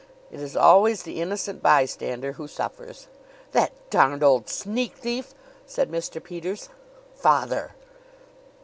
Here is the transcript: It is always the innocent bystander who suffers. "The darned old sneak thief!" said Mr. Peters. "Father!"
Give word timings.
It 0.31 0.39
is 0.41 0.57
always 0.57 1.03
the 1.03 1.21
innocent 1.21 1.61
bystander 1.61 2.31
who 2.33 2.47
suffers. 2.47 3.05
"The 3.51 3.69
darned 3.91 4.23
old 4.23 4.49
sneak 4.49 4.95
thief!" 4.95 5.35
said 5.67 5.91
Mr. 5.91 6.23
Peters. 6.23 6.69
"Father!" 7.13 7.75